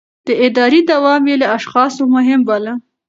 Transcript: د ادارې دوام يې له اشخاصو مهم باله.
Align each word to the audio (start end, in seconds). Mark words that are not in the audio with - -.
د 0.27 0.29
ادارې 0.45 0.79
دوام 0.91 1.23
يې 1.29 1.35
له 1.41 1.47
اشخاصو 1.57 2.03
مهم 2.15 2.41
باله. 2.47 2.73